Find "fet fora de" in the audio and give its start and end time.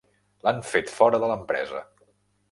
0.69-1.29